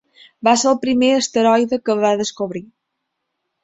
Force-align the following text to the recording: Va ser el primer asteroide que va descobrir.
Va 0.47 0.53
ser 0.61 0.69
el 0.71 0.79
primer 0.85 1.11
asteroide 1.19 1.81
que 1.85 1.99
va 2.03 2.17
descobrir. 2.25 2.67